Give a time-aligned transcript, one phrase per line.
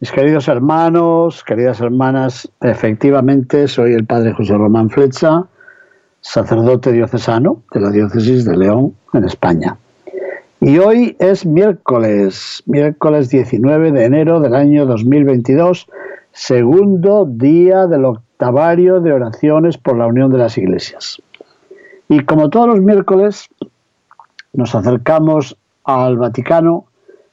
[0.00, 5.42] Mis queridos hermanos, queridas hermanas, efectivamente soy el padre José Román Flecha,
[6.20, 9.76] sacerdote diocesano de la diócesis de León, en España.
[10.60, 15.88] Y hoy es miércoles, miércoles 19 de enero del año 2022,
[16.30, 21.20] segundo día del octavario de oraciones por la unión de las iglesias.
[22.08, 23.48] Y como todos los miércoles,
[24.52, 26.87] nos acercamos al Vaticano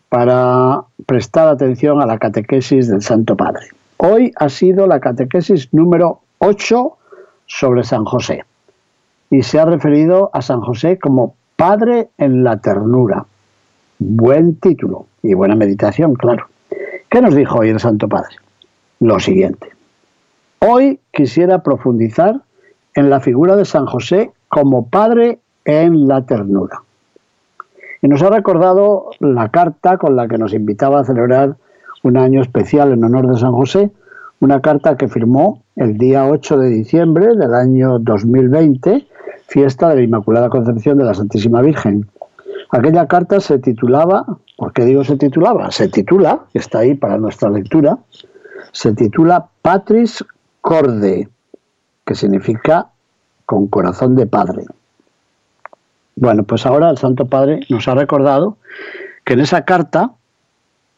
[0.09, 3.67] para prestar atención a la catequesis del Santo Padre.
[3.97, 6.97] Hoy ha sido la catequesis número 8
[7.45, 8.43] sobre San José
[9.29, 13.25] y se ha referido a San José como Padre en la ternura.
[13.99, 16.47] Buen título y buena meditación, claro.
[17.09, 18.35] ¿Qué nos dijo hoy el Santo Padre?
[18.99, 19.69] Lo siguiente.
[20.59, 22.41] Hoy quisiera profundizar
[22.93, 26.84] en la figura de San José como Padre en la ternura.
[28.05, 31.57] Y nos ha recordado la carta con la que nos invitaba a celebrar
[32.03, 33.89] un año especial en honor de San José,
[34.39, 39.07] una carta que firmó el día 8 de diciembre del año 2020,
[39.47, 42.07] fiesta de la Inmaculada Concepción de la Santísima Virgen.
[42.69, 45.71] Aquella carta se titulaba, ¿por qué digo se titulaba?
[45.71, 47.97] Se titula, está ahí para nuestra lectura,
[48.71, 50.23] se titula Patris
[50.61, 51.27] Corde,
[52.05, 52.89] que significa
[53.47, 54.65] con corazón de padre.
[56.15, 58.57] Bueno, pues ahora el Santo Padre nos ha recordado
[59.25, 60.11] que en esa carta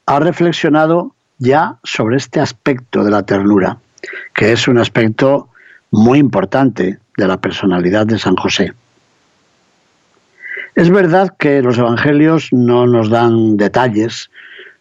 [0.05, 3.77] ha reflexionado ya sobre este aspecto de la ternura,
[4.33, 5.49] que es un aspecto
[5.91, 8.73] muy importante de la personalidad de San José.
[10.75, 14.29] Es verdad que los evangelios no nos dan detalles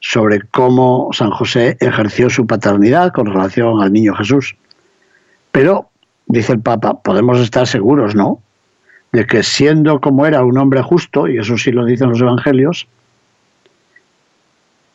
[0.00, 4.54] sobre cómo San José ejerció su paternidad con relación al niño Jesús,
[5.50, 5.88] pero,
[6.26, 8.42] dice el Papa, podemos estar seguros, ¿no?,
[9.16, 12.86] de que siendo como era un hombre justo, y eso sí lo dicen los evangelios,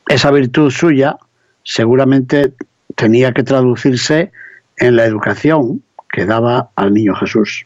[0.08, 1.18] esa virtud suya
[1.64, 2.54] seguramente
[2.96, 4.32] tenía que traducirse
[4.78, 5.82] en la educación
[6.12, 7.66] que daba al niño Jesús.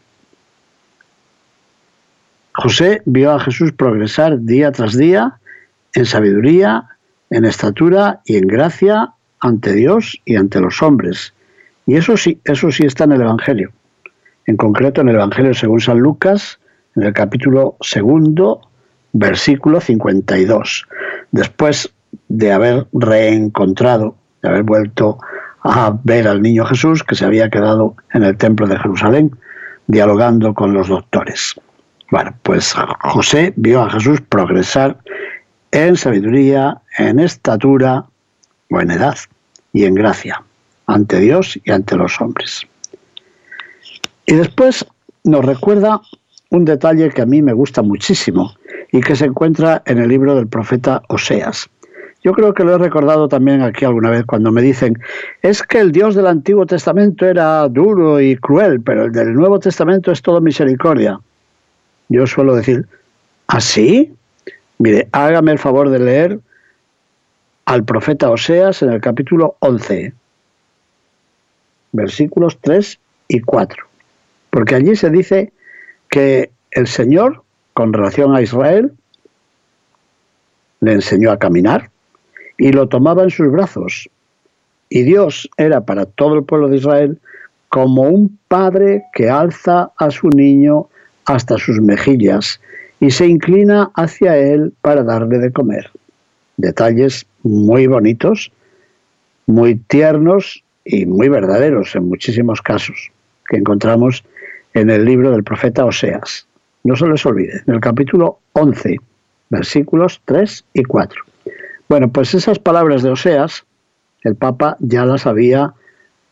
[2.54, 5.38] José vio a Jesús progresar día tras día
[5.92, 6.88] en sabiduría,
[7.28, 11.34] en estatura y en gracia ante Dios y ante los hombres.
[11.84, 13.72] Y eso sí, eso sí está en el Evangelio
[14.46, 16.58] en concreto en el Evangelio según San Lucas,
[16.94, 18.60] en el capítulo segundo,
[19.12, 20.86] versículo 52.
[21.32, 21.92] Después
[22.28, 25.18] de haber reencontrado, de haber vuelto
[25.62, 29.36] a ver al niño Jesús que se había quedado en el templo de Jerusalén,
[29.88, 31.54] dialogando con los doctores.
[32.10, 34.98] Bueno, pues José vio a Jesús progresar
[35.72, 38.04] en sabiduría, en estatura
[38.70, 39.16] o en edad
[39.72, 40.42] y en gracia,
[40.86, 42.66] ante Dios y ante los hombres.
[44.26, 44.84] Y después
[45.22, 46.00] nos recuerda
[46.50, 48.54] un detalle que a mí me gusta muchísimo
[48.90, 51.68] y que se encuentra en el libro del profeta Oseas.
[52.24, 54.98] Yo creo que lo he recordado también aquí alguna vez cuando me dicen,
[55.42, 59.60] es que el Dios del Antiguo Testamento era duro y cruel, pero el del Nuevo
[59.60, 61.20] Testamento es todo misericordia.
[62.08, 62.86] Yo suelo decir,
[63.46, 64.12] ¿así?
[64.12, 66.38] ¿Ah, Mire, hágame el favor de leer
[67.64, 70.12] al profeta Oseas en el capítulo 11,
[71.92, 72.98] versículos 3
[73.28, 73.85] y 4
[74.56, 75.52] porque allí se dice
[76.08, 77.42] que el Señor,
[77.74, 78.90] con relación a Israel,
[80.80, 81.90] le enseñó a caminar
[82.56, 84.08] y lo tomaba en sus brazos.
[84.88, 87.18] Y Dios era para todo el pueblo de Israel
[87.68, 90.88] como un padre que alza a su niño
[91.26, 92.58] hasta sus mejillas
[92.98, 95.90] y se inclina hacia él para darle de comer.
[96.56, 98.50] Detalles muy bonitos,
[99.44, 103.12] muy tiernos y muy verdaderos en muchísimos casos
[103.50, 104.24] que encontramos
[104.76, 106.46] en el libro del profeta Oseas.
[106.84, 108.98] No se les olvide, en el capítulo 11,
[109.48, 111.24] versículos 3 y 4.
[111.88, 113.64] Bueno, pues esas palabras de Oseas,
[114.22, 115.72] el Papa ya las había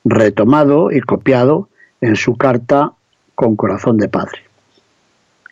[0.05, 1.71] retomado y copiado
[2.03, 2.93] en su carta
[3.35, 4.41] con corazón de padre.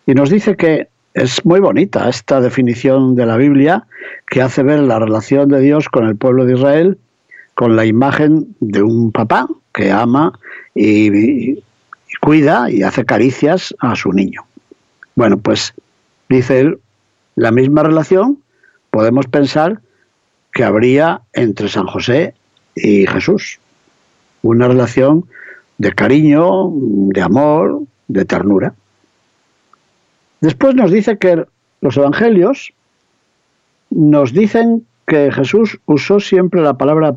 [0.05, 3.87] Y nos dice que es muy bonita esta definición de la Biblia
[4.27, 6.99] que hace ver la relación de Dios con el pueblo de Israel
[7.55, 10.38] con la imagen de un papá que ama
[10.75, 11.62] y
[12.23, 14.47] cuida y hace caricias a su niño.
[15.17, 15.75] Bueno, pues
[16.29, 16.79] dice él,
[17.35, 18.39] la misma relación
[18.91, 19.81] podemos pensar
[20.53, 22.35] que habría entre San José
[22.77, 23.59] y Jesús
[24.43, 25.27] una relación
[25.79, 28.75] de cariño, de amor, de ternura.
[30.41, 31.45] Después nos dice que
[31.81, 32.73] los evangelios
[33.91, 37.17] nos dicen que Jesús usó siempre la palabra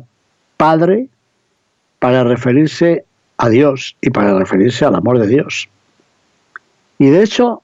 [0.56, 1.08] Padre
[1.98, 3.04] para referirse
[3.38, 5.68] a Dios y para referirse al amor de Dios.
[6.98, 7.62] Y de hecho,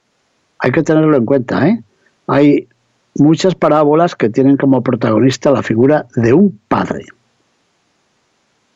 [0.59, 1.83] hay que tenerlo en cuenta, ¿eh?
[2.27, 2.69] Hay
[3.15, 7.05] muchas parábolas que tienen como protagonista la figura de un padre.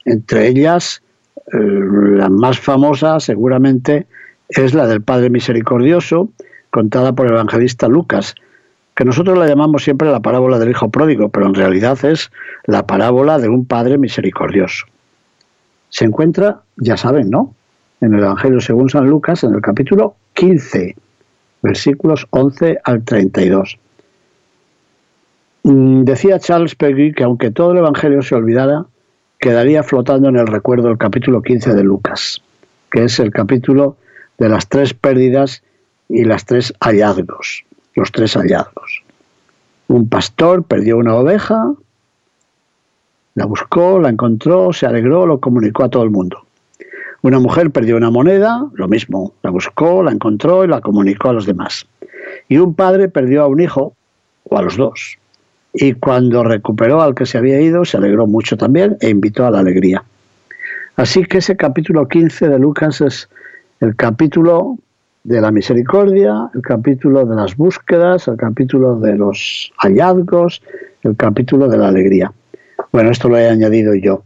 [0.05, 1.03] Entre ellas,
[1.53, 4.07] eh, la más famosa seguramente
[4.49, 6.31] es la del Padre Misericordioso,
[6.71, 8.35] contada por el evangelista Lucas,
[8.95, 12.31] que nosotros la llamamos siempre la parábola del Hijo Pródigo, pero en realidad es
[12.65, 14.87] la parábola de un Padre Misericordioso.
[15.89, 17.55] Se encuentra, ya saben, ¿no?
[18.01, 20.97] En el Evangelio según San Lucas, en el capítulo 15,
[21.63, 23.79] versículos 11 al 32.
[25.65, 28.87] Mm, decía Charles Peggy que aunque todo el Evangelio se olvidara,
[29.39, 32.41] quedaría flotando en el recuerdo el capítulo 15 de Lucas,
[32.91, 33.97] que es el capítulo
[34.39, 35.63] de las tres pérdidas
[36.09, 39.03] y las tres hallazgos, los tres hallazgos.
[39.89, 41.73] Un pastor perdió una oveja,
[43.37, 46.39] la buscó, la encontró, se alegró, lo comunicó a todo el mundo.
[47.21, 51.33] Una mujer perdió una moneda, lo mismo, la buscó, la encontró y la comunicó a
[51.35, 51.87] los demás.
[52.49, 53.95] Y un padre perdió a un hijo,
[54.45, 55.19] o a los dos,
[55.75, 59.51] y cuando recuperó al que se había ido, se alegró mucho también e invitó a
[59.51, 60.03] la alegría.
[60.97, 63.29] Así que ese capítulo 15 de Lucas es
[63.81, 64.79] el capítulo
[65.25, 70.63] de la misericordia, el capítulo de las búsquedas, el capítulo de los hallazgos,
[71.03, 72.33] el capítulo de la alegría.
[72.97, 74.23] Bueno, esto lo he añadido yo.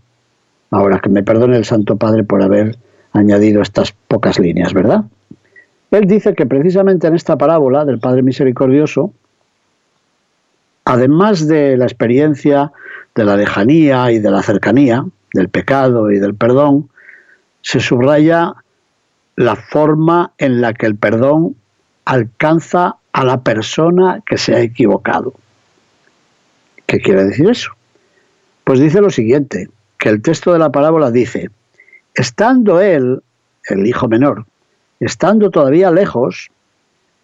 [0.70, 2.78] Ahora que me perdone el Santo Padre por haber
[3.12, 5.06] añadido estas pocas líneas, ¿verdad?
[5.90, 9.12] Él dice que precisamente en esta parábola del Padre Misericordioso,
[10.84, 12.70] además de la experiencia
[13.16, 16.90] de la lejanía y de la cercanía, del pecado y del perdón,
[17.62, 18.54] se subraya
[19.34, 21.56] la forma en la que el perdón
[22.04, 25.34] alcanza a la persona que se ha equivocado.
[26.86, 27.72] ¿Qué quiere decir eso?
[28.64, 29.68] Pues dice lo siguiente,
[29.98, 31.50] que el texto de la parábola dice,
[32.14, 33.22] estando él,
[33.68, 34.46] el hijo menor,
[35.00, 36.50] estando todavía lejos,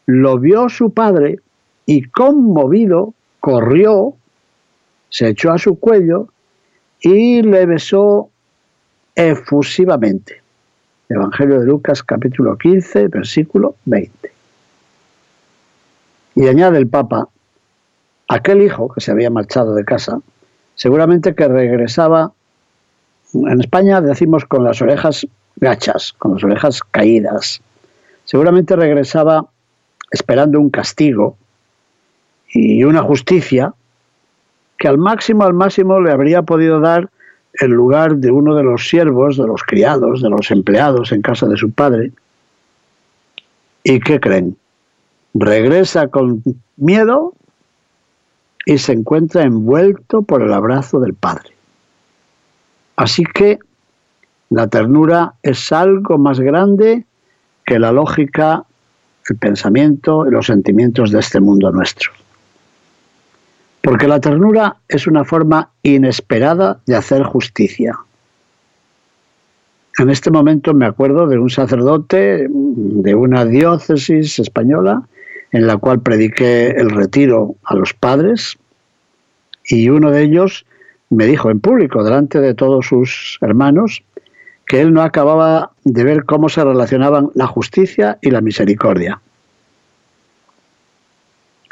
[0.06, 1.38] lo vio su padre
[1.84, 4.14] y conmovido corrió,
[5.08, 6.28] se echó a su cuello
[7.00, 8.30] y le besó
[9.14, 10.42] efusivamente.
[11.08, 14.32] Evangelio de Lucas capítulo 15, versículo 20.
[16.34, 17.28] Y añade el Papa,
[18.28, 20.20] aquel hijo que se había marchado de casa,
[20.76, 22.32] seguramente que regresaba,
[23.34, 25.26] en España decimos con las orejas
[25.56, 27.60] gachas, con las orejas caídas,
[28.24, 29.46] seguramente regresaba
[30.10, 31.36] esperando un castigo
[32.48, 33.74] y una justicia
[34.78, 37.10] que al máximo, al máximo le habría podido dar
[37.54, 41.46] el lugar de uno de los siervos, de los criados, de los empleados en casa
[41.46, 42.12] de su padre.
[43.82, 44.56] ¿Y qué creen?
[45.32, 46.42] Regresa con
[46.76, 47.32] miedo
[48.68, 51.52] y se encuentra envuelto por el abrazo del padre.
[52.96, 53.60] Así que
[54.50, 57.06] la ternura es algo más grande
[57.64, 58.64] que la lógica,
[59.28, 62.10] el pensamiento y los sentimientos de este mundo nuestro.
[63.82, 67.96] Porque la ternura es una forma inesperada de hacer justicia.
[69.98, 75.06] En este momento me acuerdo de un sacerdote de una diócesis española
[75.52, 78.58] en la cual prediqué el retiro a los padres
[79.64, 80.66] y uno de ellos
[81.10, 84.02] me dijo en público, delante de todos sus hermanos,
[84.66, 89.20] que él no acababa de ver cómo se relacionaban la justicia y la misericordia.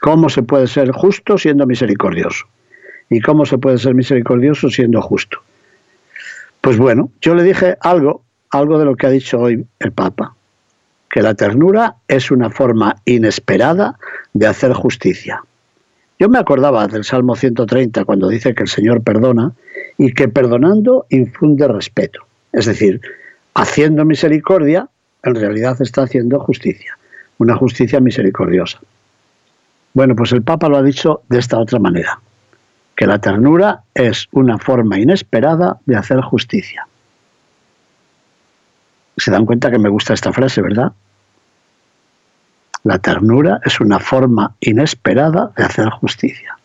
[0.01, 2.47] ¿Cómo se puede ser justo siendo misericordioso?
[3.11, 5.39] ¿Y cómo se puede ser misericordioso siendo justo?
[6.61, 10.35] Pues bueno, yo le dije algo, algo de lo que ha dicho hoy el Papa,
[11.15, 14.01] que la ternura es una forma inesperada
[14.33, 15.45] de hacer justicia.
[16.19, 19.53] Yo me acordaba del Salmo 130 cuando dice que el Señor perdona
[19.97, 22.27] y que perdonando infunde respeto.
[22.53, 23.01] Es decir,
[23.55, 24.89] haciendo misericordia,
[25.23, 26.99] en realidad está haciendo justicia,
[27.39, 28.81] una justicia misericordiosa.
[29.93, 32.19] Bueno, pues el Papa lo ha dicho de esta otra manera,
[32.97, 36.89] que la ternura es una forma inesperada de hacer justicia.
[39.17, 40.93] Se dan cuenta que me gusta esta frase, ¿verdad?
[42.83, 46.59] La ternura es una forma inesperada de hacer justicia.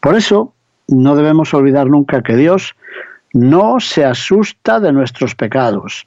[0.00, 0.52] Por eso,
[0.88, 2.74] no debemos olvidar nunca que Dios
[3.32, 6.06] no se asusta de nuestros pecados.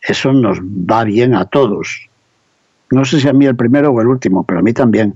[0.00, 2.08] Eso nos va bien a todos
[2.90, 5.14] No sé si a mí el primero o el último, pero a mí también.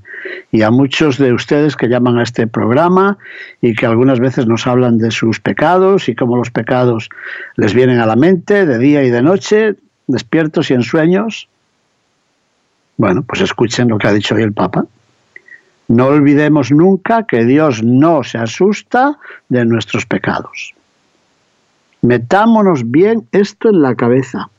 [0.50, 3.16] Y a muchos de ustedes que llaman a este programa
[3.60, 7.08] y que algunas veces nos hablan de sus pecados y cómo los pecados
[7.56, 9.76] les vienen a la mente de día y de noche,
[10.08, 11.48] despiertos y en sueños.
[12.96, 14.84] Bueno, pues escuchen lo que ha dicho hoy el Papa.
[15.86, 20.74] No olvidemos nunca que Dios no se asusta de nuestros pecados.
[22.02, 24.50] Metámonos bien esto en la cabeza.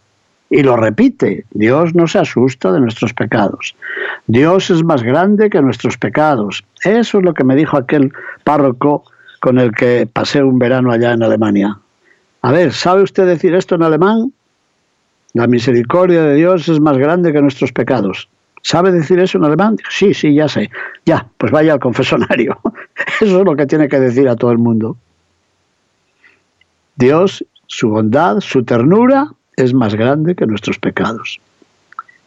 [0.51, 3.73] Y lo repite, Dios no se asusta de nuestros pecados.
[4.27, 6.65] Dios es más grande que nuestros pecados.
[6.83, 8.11] Eso es lo que me dijo aquel
[8.43, 9.05] párroco
[9.39, 11.79] con el que pasé un verano allá en Alemania.
[12.41, 14.33] A ver, ¿sabe usted decir esto en alemán?
[15.31, 18.27] La misericordia de Dios es más grande que nuestros pecados.
[18.61, 19.77] ¿Sabe decir eso en alemán?
[19.89, 20.69] Sí, sí, ya sé.
[21.05, 22.59] Ya, pues vaya al confesonario.
[23.21, 24.97] Eso es lo que tiene que decir a todo el mundo.
[26.95, 31.39] Dios, su bondad, su ternura es más grande que nuestros pecados.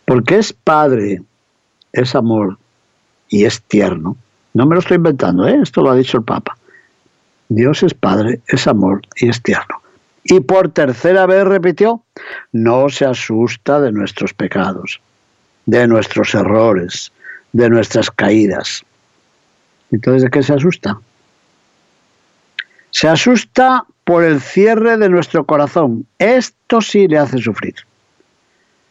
[0.04, 1.22] Porque es Padre,
[1.92, 2.58] es amor
[3.28, 4.16] y es tierno.
[4.52, 5.58] No me lo estoy inventando, ¿eh?
[5.62, 6.56] esto lo ha dicho el Papa.
[7.48, 9.80] Dios es Padre, es amor y es tierno.
[10.24, 12.02] Y por tercera vez repitió,
[12.52, 15.00] no se asusta de nuestros pecados,
[15.66, 17.12] de nuestros errores,
[17.52, 18.84] de nuestras caídas.
[19.90, 20.98] Entonces, ¿de qué se asusta?
[22.90, 26.06] Se asusta por el cierre de nuestro corazón.
[26.18, 27.74] Esto sí le hace sufrir.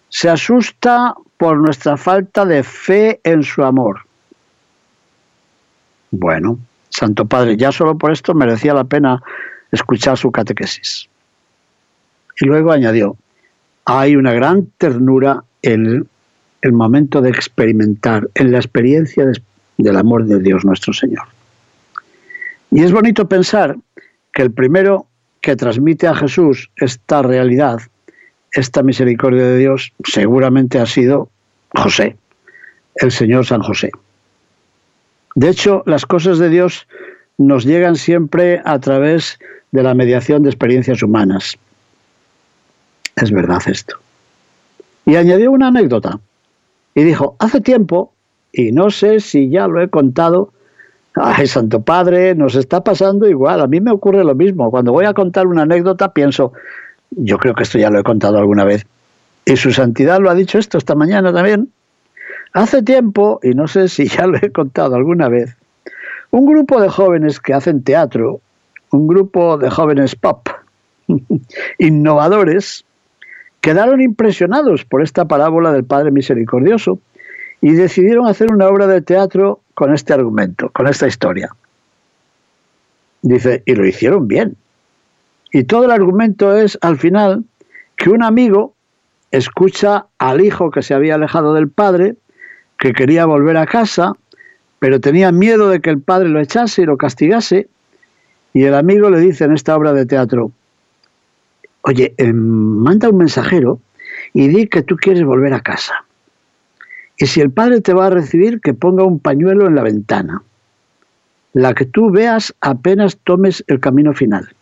[0.10, 4.02] Se asusta por nuestra falta de fe en su amor.
[6.12, 9.22] Bueno, Santo Padre, ya solo por esto merecía la pena
[9.72, 11.08] escuchar su catequesis.
[12.40, 13.16] Y luego añadió,
[13.86, 16.08] hay una gran ternura en
[16.62, 19.26] el momento de experimentar, en la experiencia
[19.78, 21.26] del amor de Dios nuestro Señor.
[22.72, 23.76] Y es bonito pensar
[24.34, 25.08] que el primero
[25.42, 27.80] que transmite a Jesús esta realidad,
[28.52, 31.30] esta misericordia de Dios, seguramente ha sido
[31.76, 32.18] José,
[32.96, 33.92] el Señor San José.
[35.36, 36.88] De hecho, las cosas de Dios
[37.38, 39.40] nos llegan siempre a través
[39.72, 41.58] de la mediación de experiencias humanas.
[43.16, 43.98] Es verdad esto.
[45.06, 46.20] Y añadió una anécdota.
[46.96, 48.14] Y dijo, hace tiempo,
[48.52, 50.53] y no sé si ya lo he contado,
[51.16, 53.62] Ay, Santo Padre, nos está pasando igual.
[53.62, 54.72] A mí me ocurre lo mismo.
[54.72, 56.54] Cuando voy a contar una anécdota, pienso,
[57.12, 58.86] yo creo que esto ya lo he contado alguna vez.
[59.46, 61.70] Y su santidad lo ha dicho esto esta mañana también.
[62.54, 65.56] Hace tiempo, y no sé si ya lo he contado alguna vez,
[66.32, 68.42] un grupo de jóvenes que hacen teatro,
[68.92, 70.48] un grupo de jóvenes pop,
[71.78, 72.86] innovadores,
[73.62, 77.00] quedaron impresionados por esta parábola del Padre Misericordioso
[77.62, 81.50] y decidieron hacer una obra de teatro con este argumento, con esta historia.
[83.22, 84.56] Dice, y lo hicieron bien.
[85.52, 87.44] Y todo el argumento es, al final,
[87.96, 88.74] que un amigo
[89.32, 92.16] escucha al hijo que se había alejado del padre,
[92.78, 94.14] que quería volver a casa,
[94.80, 97.68] pero tenía miedo de que el padre lo echase y lo castigase,
[98.54, 100.52] y el amigo le dice en esta obra de teatro,
[101.82, 103.80] oye, em, manda un mensajero
[104.34, 106.06] y di que tú quieres volver a casa.
[107.24, 110.44] Y si el padre te va a recibir, que ponga un pañuelo en la ventana,
[111.54, 114.54] la que tú veas apenas tomes el camino final.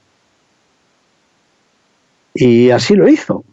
[2.35, 3.43] Y así lo hizo.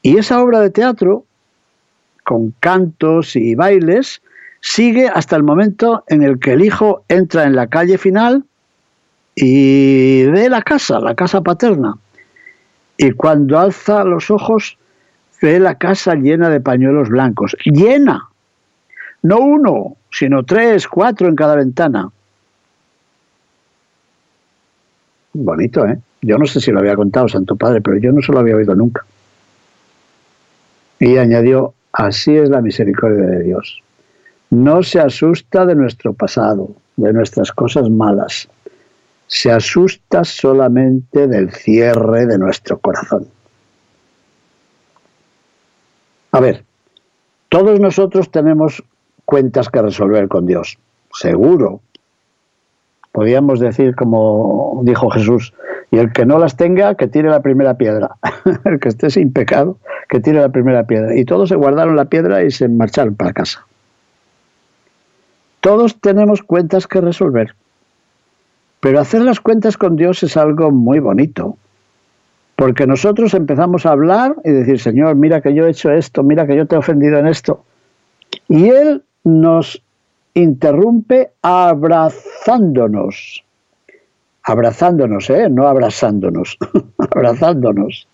[0.00, 1.26] Y esa obra de teatro,
[2.24, 4.22] con cantos y bailes,
[4.62, 8.42] sigue hasta el momento en el que el hijo entra en la calle final
[9.34, 11.98] y ve la casa, la casa paterna.
[12.96, 14.78] Y cuando alza los ojos,
[15.40, 18.28] ve la casa llena de pañuelos blancos, llena,
[19.22, 22.10] no uno, sino tres, cuatro en cada ventana.
[25.32, 25.98] Bonito, ¿eh?
[26.22, 28.56] Yo no sé si lo había contado Santo Padre, pero yo no se lo había
[28.56, 29.04] oído nunca.
[30.98, 33.82] Y añadió, así es la misericordia de Dios.
[34.50, 38.48] No se asusta de nuestro pasado, de nuestras cosas malas.
[39.26, 43.26] Se asusta solamente del cierre de nuestro corazón.
[46.36, 46.64] A ver,
[47.48, 48.84] todos nosotros tenemos
[49.24, 50.76] cuentas que resolver con Dios,
[51.10, 51.80] seguro.
[53.10, 55.54] Podríamos decir, como dijo Jesús,
[55.90, 58.16] y el que no las tenga, que tire la primera piedra.
[58.66, 59.78] el que esté sin pecado,
[60.10, 61.16] que tire la primera piedra.
[61.16, 63.64] Y todos se guardaron la piedra y se marcharon para casa.
[65.60, 67.54] Todos tenemos cuentas que resolver.
[68.80, 71.56] Pero hacer las cuentas con Dios es algo muy bonito.
[72.56, 76.46] Porque nosotros empezamos a hablar y decir, Señor, mira que yo he hecho esto, mira
[76.46, 77.62] que yo te he ofendido en esto.
[78.48, 79.82] Y Él nos
[80.32, 83.44] interrumpe abrazándonos.
[84.42, 85.48] Abrazándonos, ¿eh?
[85.50, 86.56] No abrazándonos,
[86.98, 88.08] abrazándonos.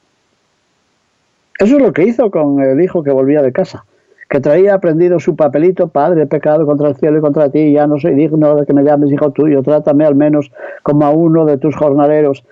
[1.58, 3.84] Eso es lo que hizo con el hijo que volvía de casa,
[4.28, 7.98] que traía aprendido su papelito, Padre, pecado contra el cielo y contra ti, ya no
[7.98, 10.50] soy digno de que me llames hijo tuyo, trátame al menos
[10.82, 12.44] como a uno de tus jornaleros.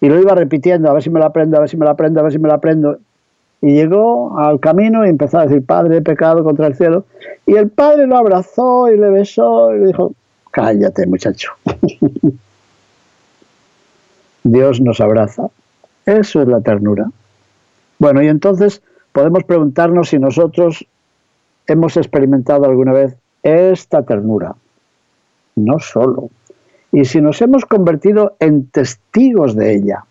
[0.00, 1.90] Y lo iba repitiendo, a ver si me lo aprendo, a ver si me lo
[1.90, 2.98] aprendo, a ver si me lo aprendo.
[3.62, 7.04] Y llegó al camino y empezó a decir, Padre, he pecado contra el cielo.
[7.46, 10.12] Y el padre lo abrazó y le besó y le dijo,
[10.50, 11.52] cállate muchacho.
[14.42, 15.48] Dios nos abraza.
[16.04, 17.10] Eso es la ternura.
[17.98, 20.86] Bueno, y entonces podemos preguntarnos si nosotros
[21.66, 24.54] hemos experimentado alguna vez esta ternura.
[25.56, 26.30] No solo.
[26.92, 30.04] Y si nos hemos convertido en testigos de ella.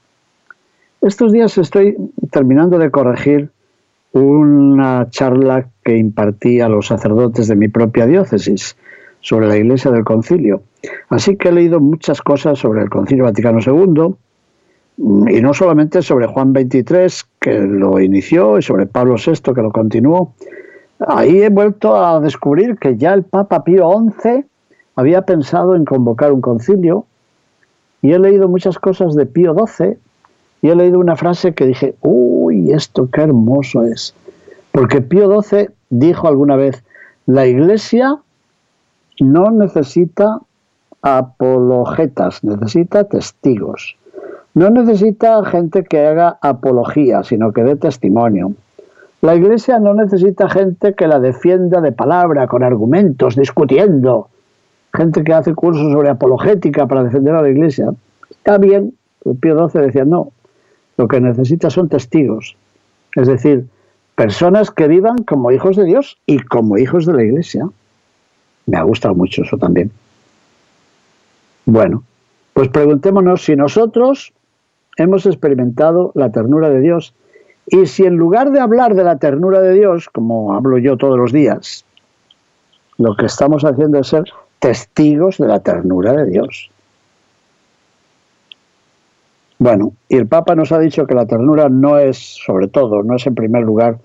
[1.02, 1.96] Estos días estoy
[2.32, 3.50] terminando de corregir
[4.14, 8.78] una charla que impartí a los sacerdotes de mi propia diócesis
[9.20, 10.62] sobre la Iglesia del Concilio.
[11.10, 14.16] Así que he leído muchas cosas sobre el Concilio Vaticano II
[14.98, 19.72] y no solamente sobre Juan XXIII, que lo inició, y sobre Pablo VI, que lo
[19.72, 20.34] continuó.
[21.00, 23.92] Ahí he vuelto a descubrir que ya el Papa Pío
[24.22, 24.46] XI
[24.96, 27.06] había pensado en convocar un concilio
[28.02, 29.98] y he leído muchas cosas de Pío XII
[30.62, 34.14] y he leído una frase que dije, uy, esto qué hermoso es.
[34.72, 36.84] Porque Pío XII dijo alguna vez,
[37.26, 38.20] la iglesia
[39.20, 40.40] no necesita
[41.02, 43.96] apologetas, necesita testigos.
[44.54, 48.54] No necesita gente que haga apología, sino que dé testimonio.
[49.22, 54.30] La iglesia no necesita gente que la defienda de palabra, con argumentos, discutiendo.
[54.96, 57.94] Gente que hace cursos sobre apologética para defender a la iglesia.
[58.30, 58.94] Está bien,
[59.40, 60.32] Pío XII decía, no,
[60.98, 62.56] lo que necesita son testigos,
[63.16, 63.66] es decir,
[64.16, 67.68] personas que vivan como hijos de Dios y como hijos de la Iglesia.
[68.66, 69.92] Me ha gustado mucho eso también.
[71.66, 72.04] Bueno,
[72.54, 74.34] pues preguntémonos si nosotros
[74.98, 77.14] hemos experimentado la ternura de Dios
[77.68, 81.18] y si en lugar de hablar de la ternura de Dios, como hablo yo todos
[81.18, 81.84] los días,
[82.98, 84.24] lo que estamos haciendo es ser
[84.66, 86.72] testigos de la ternura de Dios.
[89.60, 93.16] Bueno, y el Papa nos ha dicho que la ternura no es, sobre todo, no
[93.16, 94.00] es en primer lugar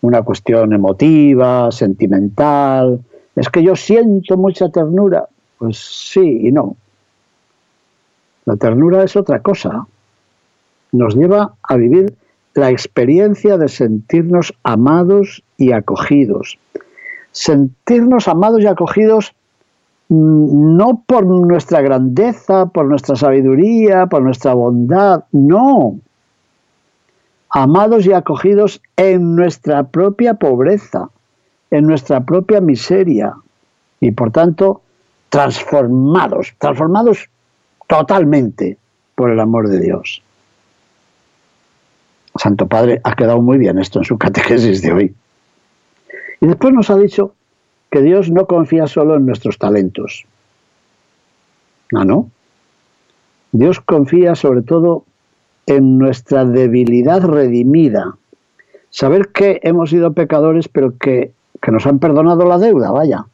[0.00, 2.98] una cuestión emotiva, sentimental.
[3.36, 5.28] Es que yo siento mucha ternura.
[5.58, 6.74] Pues sí y no.
[8.46, 9.86] La ternura es otra cosa.
[10.90, 12.16] Nos lleva a vivir
[12.54, 16.58] la experiencia de sentirnos amados y acogidos.
[17.30, 19.36] Sentirnos amados y acogidos
[20.10, 26.00] no por nuestra grandeza, por nuestra sabiduría, por nuestra bondad, no.
[27.48, 31.08] Amados y acogidos en nuestra propia pobreza,
[31.70, 33.34] en nuestra propia miseria
[34.00, 34.82] y por tanto
[35.28, 37.28] transformados, transformados
[37.88, 38.78] totalmente
[39.14, 40.22] por el amor de Dios.
[42.34, 45.14] Santo Padre ha quedado muy bien esto en su catequesis de hoy.
[46.40, 47.34] Y después nos ha dicho
[47.90, 50.24] que Dios no confía solo en nuestros talentos.
[51.92, 52.30] No, no.
[53.52, 55.04] Dios confía sobre todo
[55.66, 58.16] en nuestra debilidad redimida.
[58.90, 63.26] Saber que hemos sido pecadores, pero que, que nos han perdonado la deuda, vaya.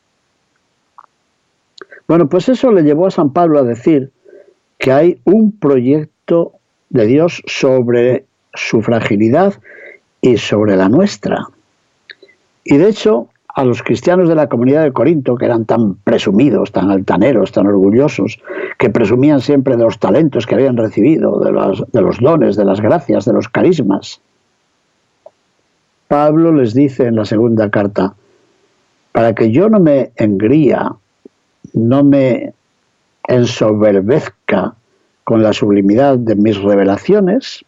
[2.08, 4.10] Bueno, pues eso le llevó a San Pablo a decir
[4.78, 6.52] que hay un proyecto
[6.90, 9.54] de Dios sobre su fragilidad
[10.20, 11.48] y sobre la nuestra.
[12.64, 16.72] Y de hecho, a los cristianos de la comunidad de Corinto, que eran tan presumidos,
[16.72, 18.38] tan altaneros, tan orgullosos,
[18.78, 22.66] que presumían siempre de los talentos que habían recibido, de los, de los dones, de
[22.66, 24.20] las gracias, de los carismas.
[26.06, 28.12] Pablo les dice en la segunda carta,
[29.12, 30.94] para que yo no me engría,
[31.72, 32.52] no me
[33.26, 34.74] ensoberbezca
[35.24, 37.64] con la sublimidad de mis revelaciones,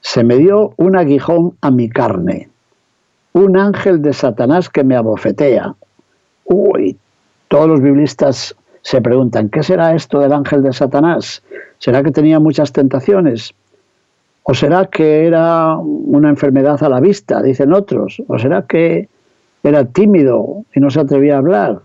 [0.00, 2.48] se me dio un aguijón a mi carne
[3.36, 5.74] un ángel de Satanás que me abofetea.
[6.46, 6.96] Uy,
[7.48, 11.42] todos los biblistas se preguntan, ¿qué será esto del ángel de Satanás?
[11.78, 13.52] ¿Será que tenía muchas tentaciones?
[14.42, 18.22] ¿O será que era una enfermedad a la vista, dicen otros?
[18.26, 19.08] ¿O será que
[19.62, 21.80] era tímido y no se atrevía a hablar?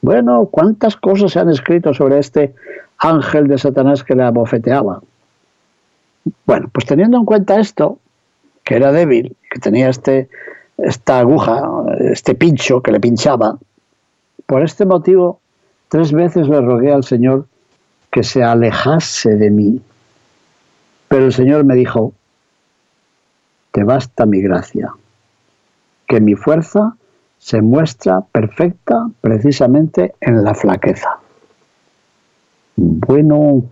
[0.00, 2.54] Bueno, ¿cuántas cosas se han escrito sobre este
[2.98, 5.02] ángel de Satanás que le abofeteaba?
[6.46, 7.98] Bueno, pues teniendo en cuenta esto,
[8.62, 10.28] que era débil, que tenía este
[10.78, 11.62] esta aguja,
[12.00, 13.58] este pincho que le pinchaba.
[14.46, 15.40] Por este motivo,
[15.88, 17.46] tres veces le rogué al Señor
[18.10, 19.80] que se alejase de mí.
[21.08, 22.12] Pero el Señor me dijo,
[23.72, 24.92] te basta mi gracia,
[26.06, 26.96] que mi fuerza
[27.38, 31.18] se muestra perfecta precisamente en la flaqueza.
[32.76, 33.64] Bueno,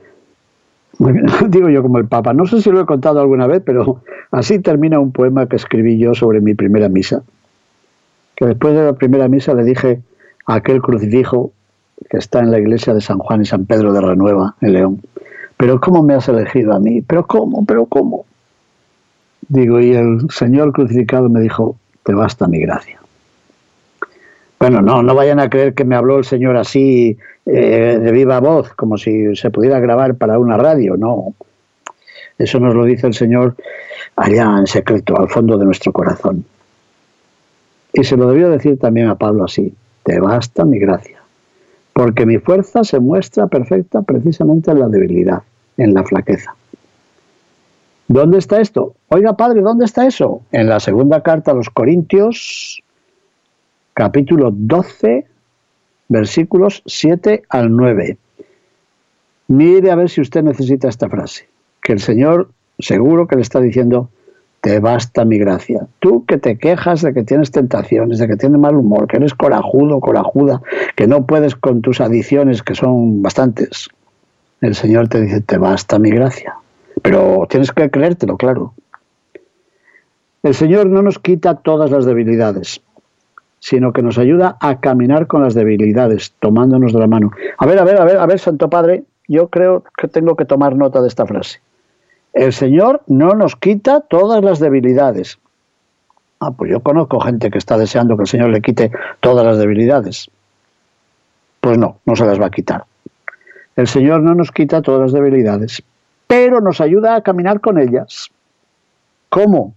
[1.49, 4.59] digo yo como el Papa, no sé si lo he contado alguna vez, pero así
[4.59, 7.23] termina un poema que escribí yo sobre mi primera misa.
[8.37, 10.01] que después de la primera misa le dije
[10.47, 11.53] a aquel crucifijo
[12.11, 15.03] que está en la iglesia de San Juan y San Pedro de Renueva, en León,
[15.57, 17.03] pero ¿cómo me has elegido a mí?
[17.03, 17.65] ¿Pero cómo?
[17.65, 18.25] ¿Pero cómo?
[19.49, 23.01] Digo, y el Señor crucificado me dijo, te basta mi gracia.
[24.63, 28.39] Bueno, no, no vayan a creer que me habló el Señor así eh, de viva
[28.39, 31.35] voz, como si se pudiera grabar para una radio, no.
[32.39, 33.57] Eso nos lo dice el Señor
[34.15, 36.45] allá en secreto, al fondo de nuestro corazón.
[37.93, 41.21] Y se lo debió decir también a Pablo así, te basta mi gracia,
[41.93, 45.43] porque mi fuerza se muestra perfecta precisamente en la debilidad,
[45.77, 46.55] en la flaqueza.
[48.07, 48.95] ¿Dónde está esto?
[49.09, 50.43] Oiga, padre, ¿dónde está eso?
[50.53, 52.82] En la segunda carta a los Corintios,
[53.95, 55.27] capítulo 12,
[56.09, 58.17] versículos 7 al 9.
[59.49, 61.49] Mire a ver si usted necesita esta frase,
[61.83, 64.09] que el Señor seguro que le está diciendo,
[64.61, 65.87] te basta mi gracia.
[65.99, 69.35] Tú que te quejas de que tienes tentaciones, de que tienes mal humor, que eres
[69.35, 70.63] corajudo, corajuda,
[70.95, 73.89] que no puedes con tus adiciones, que son bastantes.
[74.61, 76.55] El Señor te dice, te basta mi gracia.
[77.03, 78.75] Pero tienes que creértelo, claro.
[80.45, 82.81] El Señor no nos quita todas las debilidades
[83.63, 87.31] sino que nos ayuda a caminar con las debilidades, tomándonos de la mano.
[87.59, 90.45] A ver, a ver, a ver, a ver, Santo Padre, yo creo que tengo que
[90.45, 91.61] tomar nota de esta frase.
[92.33, 95.39] El Señor no nos quita todas las debilidades.
[96.41, 99.59] Ah, pues yo conozco gente que está deseando que el Señor le quite todas las
[99.59, 100.29] debilidades.
[101.61, 102.85] Pues no, no se las va a quitar.
[103.77, 105.85] El Señor no nos quita todas las debilidades,
[106.27, 108.29] pero nos ayuda a caminar con ellas.
[109.29, 109.77] ¿Cómo?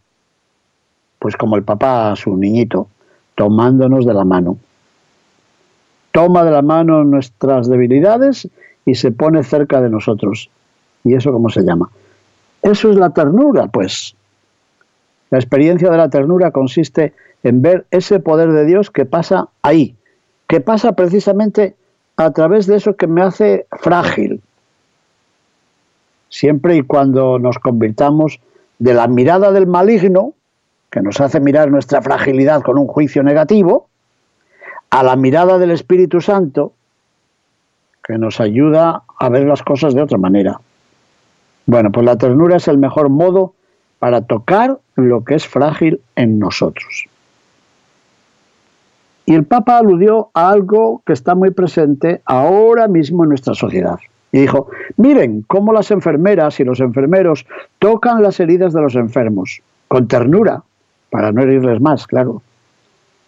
[1.19, 2.89] Pues como el papá a su niñito
[3.36, 4.58] tomándonos de la mano.
[6.12, 8.48] Toma de la mano nuestras debilidades
[8.86, 10.50] y se pone cerca de nosotros.
[11.04, 11.89] ¿Y eso cómo se llama?
[12.62, 14.15] Eso es la ternura, pues.
[15.30, 19.95] La experiencia de la ternura consiste en ver ese poder de Dios que pasa ahí,
[20.48, 21.76] que pasa precisamente
[22.17, 24.41] a través de eso que me hace frágil.
[26.30, 28.39] Siempre y cuando nos convirtamos
[28.80, 30.34] de la mirada del maligno,
[30.96, 33.90] que nos hace mirar nuestra fragilidad con un juicio negativo,
[34.90, 36.72] a la mirada del Espíritu Santo,
[38.02, 40.62] que nos ayuda a ver las cosas de otra manera.
[41.66, 43.56] Bueno, pues la ternura es el mejor modo
[44.00, 47.08] para tocar lo que es frágil en nosotros.
[49.26, 54.00] Y el Papa aludió a algo que está muy presente ahora mismo en nuestra sociedad.
[54.32, 57.46] Y dijo, miren cómo las enfermeras y los enfermeros
[57.80, 60.64] tocan las heridas de los enfermos, con ternura,
[61.15, 62.41] para no herirles más, claro.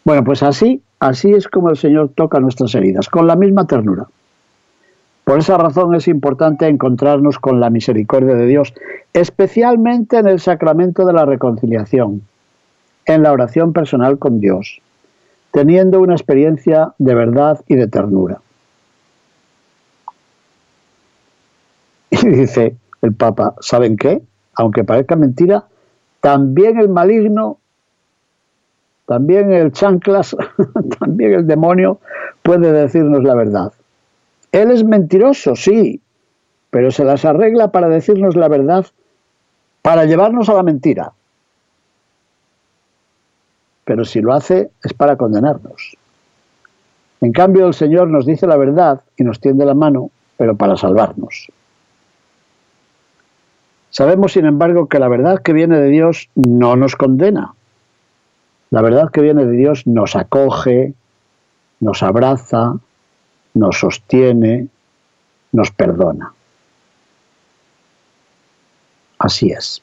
[0.04, 4.08] Bueno, pues así, así es como el Señor toca nuestras heridas, con la misma ternura.
[5.23, 8.73] Por esa razón es importante encontrarnos con la misericordia de Dios,
[9.13, 12.23] especialmente en el sacramento de la reconciliación,
[13.06, 14.82] en la oración personal con Dios,
[15.52, 18.41] teniendo una experiencia de verdad y de ternura.
[22.12, 24.21] Y dice el Papa, ¿saben qué?
[24.56, 25.63] Aunque parezca mentira,
[26.19, 27.60] también el maligno
[29.08, 30.36] también el chanclas,
[31.00, 32.00] también el demonio
[32.43, 33.72] puede decirnos la verdad.
[34.52, 36.02] Él es mentiroso, sí,
[36.70, 38.86] pero se las arregla para decirnos la verdad,
[39.82, 41.13] para llevarnos a la mentira.
[43.86, 45.96] Pero si lo hace es para condenarnos.
[47.22, 50.76] En cambio, el Señor nos dice la verdad y nos tiende la mano, pero para
[50.76, 51.48] salvarnos.
[53.89, 57.56] Sabemos, sin embargo, que la verdad que viene de Dios no nos condena,
[58.70, 60.94] la verdad que viene de Dios nos acoge,
[61.80, 62.76] nos abraza,
[63.54, 64.68] nos sostiene,
[65.52, 66.34] nos perdona.
[69.20, 69.82] Así es.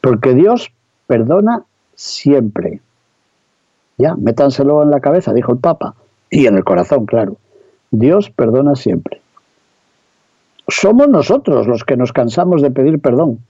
[0.00, 0.72] Porque Dios
[1.06, 1.64] perdona
[1.94, 2.80] siempre.
[3.98, 5.94] Ya, métanselo en la cabeza, dijo el Papa,
[6.30, 7.36] y en el corazón, claro.
[7.90, 9.20] Dios perdona siempre.
[10.68, 13.40] Somos nosotros los que nos cansamos de pedir perdón,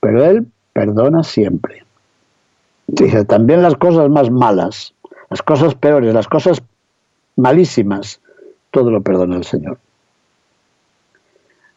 [0.00, 1.85] pero Él perdona siempre.
[2.86, 4.94] Dice, también las cosas más malas,
[5.30, 6.62] las cosas peores, las cosas
[7.36, 8.20] malísimas,
[8.70, 9.78] todo lo perdona el Señor.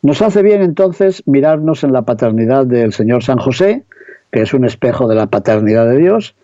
[0.01, 3.83] Nos hace bien entonces mirarnos en la paternidad del Señor San José,
[4.31, 6.35] que es un espejo de la paternidad de Dios,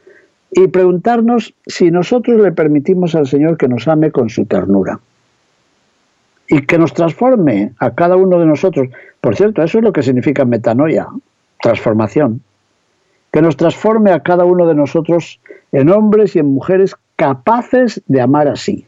[0.51, 4.99] y preguntarnos si nosotros le permitimos al Señor que nos ame con su ternura
[6.47, 8.89] y que nos transforme a cada uno de nosotros.
[9.21, 11.07] Por cierto, eso es lo que significa metanoia,
[11.61, 12.41] transformación
[13.35, 15.41] que nos transforme a cada uno de nosotros
[15.73, 18.85] en hombres y en mujeres capaces de amar así.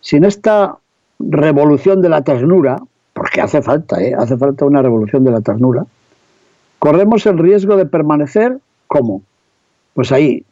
[0.00, 0.78] Sin esta
[1.18, 2.76] revolución de la ternura,
[3.12, 4.14] porque hace falta, ¿eh?
[4.16, 5.84] hace falta una revolución de la ternura,
[6.78, 9.22] corremos el riesgo de permanecer, ¿cómo?
[9.94, 10.44] Pues ahí,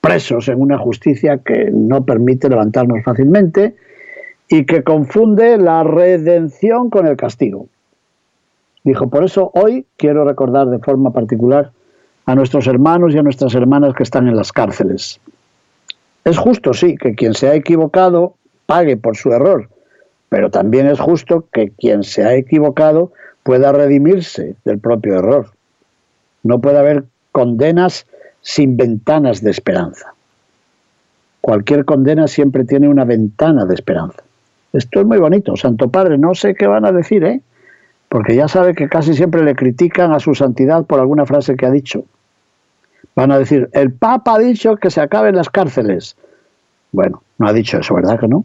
[0.00, 3.76] presos en una justicia que no permite levantarnos fácilmente
[4.48, 7.66] y que confunde la redención con el castigo.
[8.88, 11.72] Dijo, por eso hoy quiero recordar de forma particular
[12.24, 15.20] a nuestros hermanos y a nuestras hermanas que están en las cárceles.
[16.24, 19.68] Es justo, sí, que quien se ha equivocado pague por su error,
[20.30, 25.50] pero también es justo que quien se ha equivocado pueda redimirse del propio error.
[26.42, 28.06] No puede haber condenas
[28.40, 30.14] sin ventanas de esperanza.
[31.42, 34.22] Cualquier condena siempre tiene una ventana de esperanza.
[34.72, 37.42] Esto es muy bonito, Santo Padre, no sé qué van a decir, ¿eh?
[38.08, 41.66] Porque ya sabe que casi siempre le critican a su santidad por alguna frase que
[41.66, 42.04] ha dicho.
[43.14, 46.16] Van a decir, el Papa ha dicho que se acaben las cárceles.
[46.92, 48.44] Bueno, no ha dicho eso, ¿verdad que no?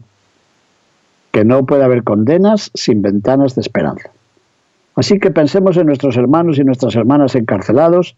[1.30, 4.10] Que no puede haber condenas sin ventanas de esperanza.
[4.96, 8.16] Así que pensemos en nuestros hermanos y nuestras hermanas encarcelados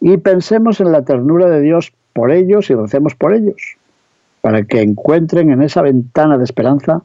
[0.00, 3.76] y pensemos en la ternura de Dios por ellos y recemos por ellos,
[4.40, 7.02] para que encuentren en esa ventana de esperanza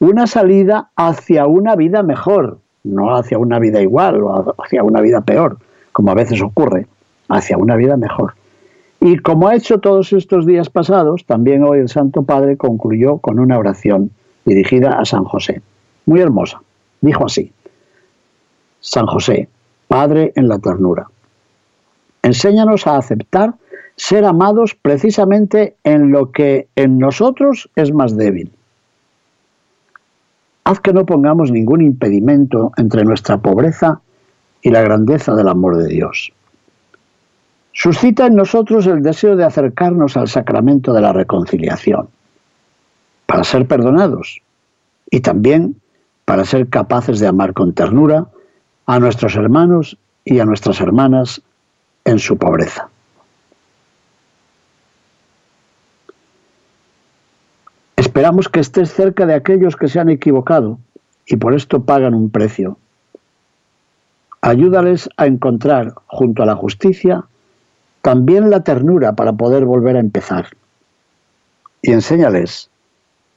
[0.00, 5.20] una salida hacia una vida mejor, no hacia una vida igual o hacia una vida
[5.20, 5.58] peor,
[5.92, 6.86] como a veces ocurre,
[7.28, 8.34] hacia una vida mejor.
[9.00, 13.38] Y como ha hecho todos estos días pasados, también hoy el Santo Padre concluyó con
[13.38, 14.10] una oración
[14.44, 15.62] dirigida a San José,
[16.06, 16.60] muy hermosa.
[17.00, 17.52] Dijo así,
[18.80, 19.48] San José,
[19.86, 21.06] Padre en la ternura,
[22.22, 23.54] enséñanos a aceptar
[23.96, 28.52] ser amados precisamente en lo que en nosotros es más débil
[30.68, 34.02] Haz que no pongamos ningún impedimento entre nuestra pobreza
[34.60, 36.30] y la grandeza del amor de Dios.
[37.72, 42.08] Suscita en nosotros el deseo de acercarnos al sacramento de la reconciliación,
[43.24, 44.42] para ser perdonados
[45.10, 45.76] y también
[46.26, 48.26] para ser capaces de amar con ternura
[48.84, 51.40] a nuestros hermanos y a nuestras hermanas
[52.04, 52.90] en su pobreza.
[58.18, 60.80] Esperamos que estés cerca de aquellos que se han equivocado
[61.24, 62.76] y por esto pagan un precio.
[64.40, 67.26] Ayúdales a encontrar, junto a la justicia,
[68.02, 70.48] también la ternura para poder volver a empezar.
[71.80, 72.70] Y enséñales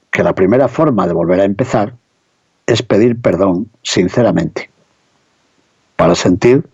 [0.09, 1.93] que la primera forma de volver a empezar
[2.65, 4.71] es pedir perdón sinceramente,
[5.95, 6.67] para sentir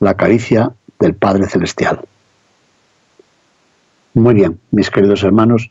[0.00, 2.00] la caricia del Padre Celestial.
[4.12, 5.70] Muy bien, mis queridos hermanos,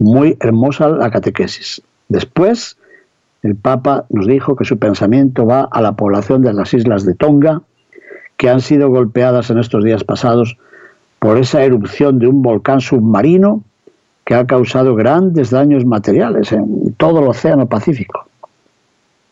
[0.00, 1.82] muy hermosa la catequesis.
[2.08, 2.76] Después,
[3.42, 7.14] el Papa nos dijo que su pensamiento va a la población de las islas de
[7.14, 7.62] Tonga,
[8.36, 10.56] que han sido golpeadas en estos días pasados
[11.18, 13.62] por esa erupción de un volcán submarino
[14.24, 18.26] que ha causado grandes daños materiales en todo el Océano Pacífico.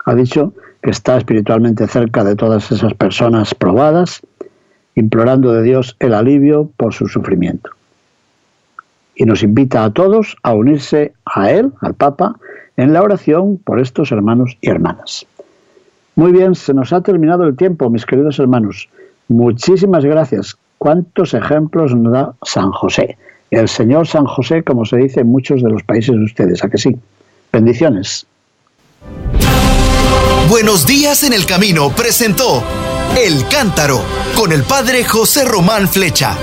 [0.05, 0.53] Ha dicho
[0.83, 4.21] que está espiritualmente cerca de todas esas personas probadas,
[4.95, 7.71] implorando de Dios el alivio por su sufrimiento
[9.19, 12.37] y nos invita a todos a unirse a él, al Papa,
[12.77, 15.27] en la oración por estos hermanos y hermanas.
[16.15, 18.89] Muy bien, se nos ha terminado el tiempo, mis queridos hermanos.
[19.27, 20.57] Muchísimas gracias.
[20.79, 23.19] ¿Cuántos ejemplos nos da San José?
[23.51, 26.71] El Señor San José, como se dice en muchos de los países de ustedes, ¿a
[26.71, 26.97] que sí?
[27.53, 28.25] Bendiciones.
[30.49, 32.63] Buenos días en el camino presentó
[33.19, 34.01] El Cántaro
[34.37, 36.37] con el Padre José Román Flecha.